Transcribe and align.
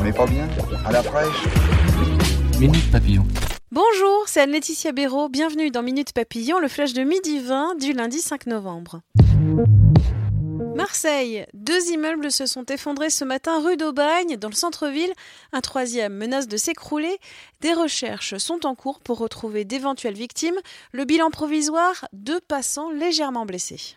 On 0.00 0.04
n'est 0.04 0.12
pas 0.12 0.26
bien 0.26 0.48
À 0.84 0.92
la 0.92 1.02
fraîche 1.02 1.44
Minute 2.58 2.90
Papillon. 2.90 3.26
Bonjour, 3.72 4.24
c'est 4.26 4.40
Anne-Laetitia 4.40 4.92
Béraud. 4.92 5.28
Bienvenue 5.28 5.70
dans 5.70 5.82
Minute 5.82 6.12
Papillon, 6.12 6.58
le 6.58 6.68
flash 6.68 6.92
de 6.92 7.02
midi 7.02 7.40
20 7.40 7.76
du 7.80 7.92
lundi 7.92 8.20
5 8.20 8.46
novembre. 8.46 9.00
Marseille, 10.76 11.46
deux 11.54 11.90
immeubles 11.90 12.30
se 12.30 12.46
sont 12.46 12.64
effondrés 12.66 13.10
ce 13.10 13.24
matin 13.24 13.60
rue 13.60 13.76
d'Aubagne, 13.76 14.36
dans 14.36 14.48
le 14.48 14.54
centre-ville. 14.54 15.12
Un 15.52 15.60
troisième 15.60 16.14
menace 16.14 16.46
de 16.46 16.56
s'écrouler. 16.56 17.18
Des 17.60 17.72
recherches 17.72 18.36
sont 18.36 18.66
en 18.66 18.74
cours 18.74 19.00
pour 19.00 19.18
retrouver 19.18 19.64
d'éventuelles 19.64 20.14
victimes. 20.14 20.58
Le 20.92 21.04
bilan 21.04 21.30
provisoire, 21.30 22.06
deux 22.12 22.40
passants 22.40 22.90
légèrement 22.92 23.46
blessés. 23.46 23.96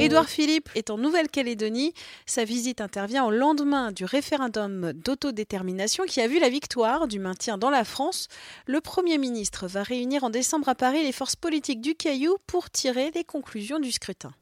Édouard 0.00 0.30
Philippe 0.30 0.70
est 0.74 0.88
en 0.88 0.96
Nouvelle-Calédonie. 0.96 1.92
Sa 2.24 2.44
visite 2.44 2.80
intervient 2.80 3.26
au 3.26 3.30
lendemain 3.30 3.92
du 3.92 4.06
référendum 4.06 4.94
d'autodétermination 4.94 6.04
qui 6.04 6.22
a 6.22 6.26
vu 6.26 6.38
la 6.38 6.48
victoire 6.48 7.06
du 7.06 7.18
maintien 7.18 7.58
dans 7.58 7.68
la 7.68 7.84
France. 7.84 8.28
Le 8.66 8.80
Premier 8.80 9.18
ministre 9.18 9.66
va 9.66 9.82
réunir 9.82 10.24
en 10.24 10.30
décembre 10.30 10.70
à 10.70 10.74
Paris 10.74 11.02
les 11.02 11.12
forces 11.12 11.36
politiques 11.36 11.82
du 11.82 11.94
Caillou 11.94 12.38
pour 12.46 12.70
tirer 12.70 13.10
les 13.14 13.24
conclusions 13.24 13.78
du 13.78 13.92
scrutin. 13.92 14.32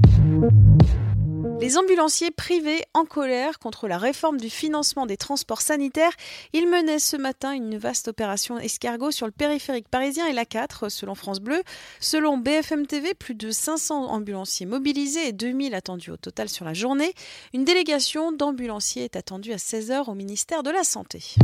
Les 1.61 1.77
ambulanciers 1.77 2.31
privés 2.31 2.85
en 2.95 3.05
colère 3.05 3.59
contre 3.59 3.89
la 3.89 3.99
réforme 3.99 4.39
du 4.39 4.49
financement 4.49 5.07
des 5.07 5.17
transports 5.17 5.61
sanitaires, 5.61 6.13
ils 6.53 6.69
menaient 6.69 7.01
ce 7.01 7.17
matin 7.17 7.53
une 7.53 7.77
vaste 7.77 8.07
opération 8.07 8.59
escargot 8.59 9.11
sur 9.11 9.27
le 9.27 9.33
périphérique 9.33 9.89
parisien 9.89 10.27
et 10.29 10.33
l'A4 10.33 10.89
selon 10.89 11.17
France 11.17 11.41
Bleu. 11.41 11.61
Selon 11.99 12.39
BFM 12.39 12.87
TV, 12.87 13.13
plus 13.13 13.35
de 13.35 13.51
500 13.51 14.07
ambulanciers 14.07 14.67
mobilisés 14.67 15.29
et 15.29 15.33
2000 15.33 15.75
attendus 15.75 16.13
au 16.13 16.17
total 16.17 16.49
sur 16.49 16.65
la 16.65 16.75
journée. 16.75 17.13
Une 17.53 17.65
délégation 17.65 18.31
d'ambulanciers 18.31 19.05
est 19.05 19.17
attendue 19.17 19.53
à 19.53 19.57
16h 19.57 20.09
au 20.09 20.15
ministère 20.15 20.63
de 20.63 20.71
la 20.71 20.85
Santé. 20.85 21.35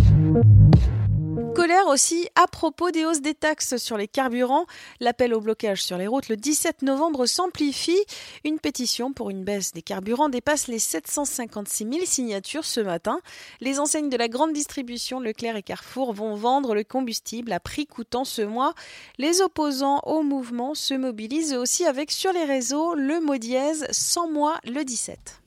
Colère 1.64 1.86
aussi 1.86 2.28
à 2.34 2.46
propos 2.46 2.90
des 2.90 3.06
hausses 3.06 3.22
des 3.22 3.32
taxes 3.32 3.78
sur 3.78 3.96
les 3.96 4.06
carburants. 4.06 4.66
L'appel 5.00 5.32
au 5.32 5.40
blocage 5.40 5.82
sur 5.82 5.96
les 5.96 6.06
routes 6.06 6.28
le 6.28 6.36
17 6.36 6.82
novembre 6.82 7.24
s'amplifie. 7.24 8.04
Une 8.44 8.58
pétition 8.58 9.14
pour 9.14 9.30
une 9.30 9.44
baisse 9.44 9.72
des 9.72 9.80
carburants 9.80 10.28
dépasse 10.28 10.68
les 10.68 10.78
756 10.78 11.88
000 11.90 12.04
signatures 12.04 12.66
ce 12.66 12.80
matin. 12.80 13.18
Les 13.62 13.80
enseignes 13.80 14.10
de 14.10 14.16
la 14.18 14.28
grande 14.28 14.52
distribution 14.52 15.20
Leclerc 15.20 15.56
et 15.56 15.62
Carrefour 15.62 16.12
vont 16.12 16.34
vendre 16.34 16.74
le 16.74 16.84
combustible 16.84 17.50
à 17.50 17.60
prix 17.60 17.86
coûtant 17.86 18.26
ce 18.26 18.42
mois. 18.42 18.74
Les 19.16 19.40
opposants 19.40 20.00
au 20.04 20.22
mouvement 20.22 20.74
se 20.74 20.92
mobilisent 20.92 21.54
aussi 21.54 21.86
avec 21.86 22.10
sur 22.10 22.34
les 22.34 22.44
réseaux 22.44 22.94
le 22.94 23.20
mot 23.20 23.38
dièse 23.38 23.86
sans 23.90 24.28
moi 24.28 24.60
le 24.66 24.84
17. 24.84 25.43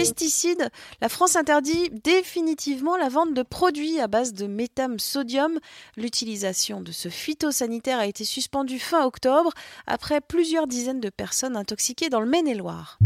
Pesticides, 0.00 0.70
la 1.02 1.10
France 1.10 1.36
interdit 1.36 1.90
définitivement 1.90 2.96
la 2.96 3.10
vente 3.10 3.34
de 3.34 3.42
produits 3.42 4.00
à 4.00 4.08
base 4.08 4.32
de 4.32 4.46
métham-sodium. 4.46 5.58
L'utilisation 5.98 6.80
de 6.80 6.90
ce 6.90 7.10
phytosanitaire 7.10 7.98
a 7.98 8.06
été 8.06 8.24
suspendue 8.24 8.78
fin 8.78 9.04
octobre 9.04 9.52
après 9.86 10.22
plusieurs 10.22 10.66
dizaines 10.66 11.00
de 11.00 11.10
personnes 11.10 11.54
intoxiquées 11.54 12.08
dans 12.08 12.20
le 12.20 12.26
Maine-et-Loire. 12.26 12.98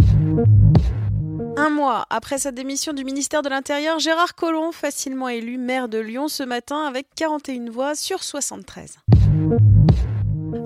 Un 1.56 1.70
mois 1.70 2.06
après 2.10 2.38
sa 2.38 2.52
démission 2.52 2.92
du 2.92 3.02
ministère 3.02 3.42
de 3.42 3.48
l'Intérieur, 3.48 3.98
Gérard 3.98 4.36
Collomb, 4.36 4.70
facilement 4.70 5.28
élu 5.28 5.58
maire 5.58 5.88
de 5.88 5.98
Lyon 5.98 6.28
ce 6.28 6.44
matin 6.44 6.84
avec 6.84 7.08
41 7.16 7.72
voix 7.72 7.96
sur 7.96 8.22
73. 8.22 8.98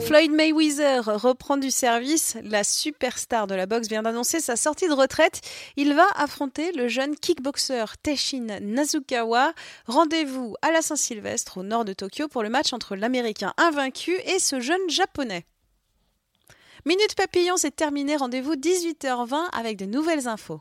Floyd 0.01 0.31
Mayweather 0.31 1.05
reprend 1.05 1.57
du 1.57 1.71
service. 1.71 2.37
La 2.43 2.65
superstar 2.65 3.47
de 3.47 3.55
la 3.55 3.67
boxe 3.67 3.89
vient 3.89 4.03
d'annoncer 4.03 4.41
sa 4.41 4.57
sortie 4.57 4.89
de 4.89 4.93
retraite. 4.93 5.41
Il 5.77 5.95
va 5.95 6.07
affronter 6.17 6.73
le 6.73 6.89
jeune 6.89 7.17
kickboxer 7.17 7.85
Teshin 8.03 8.59
Nazukawa. 8.61 9.53
Rendez-vous 9.87 10.55
à 10.63 10.71
la 10.71 10.83
Saint-Sylvestre 10.83 11.59
au 11.59 11.63
nord 11.63 11.85
de 11.85 11.93
Tokyo 11.93 12.29
pour 12.29 12.43
le 12.43 12.49
match 12.49 12.73
entre 12.73 12.97
l'Américain 12.97 13.53
invaincu 13.59 14.13
et 14.25 14.39
ce 14.39 14.61
jeune 14.61 14.89
Japonais. 14.89 15.45
Minute 16.87 17.15
Papillon, 17.17 17.57
c'est 17.57 17.75
terminé. 17.75 18.17
Rendez-vous 18.17 18.55
18h20 18.55 19.51
avec 19.53 19.77
de 19.77 19.85
nouvelles 19.85 20.29
infos. 20.29 20.61